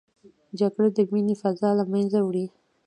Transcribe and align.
جګړه 0.59 0.87
د 0.97 0.99
مینې 1.11 1.35
فضا 1.41 1.69
له 1.79 1.83
منځه 1.93 2.19
وړي 2.23 2.45